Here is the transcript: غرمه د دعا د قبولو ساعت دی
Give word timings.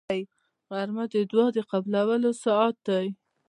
غرمه 0.71 1.03
د 1.13 1.15
دعا 1.31 1.45
د 1.55 1.57
قبولو 1.71 2.29
ساعت 2.43 2.75
دی 2.87 3.07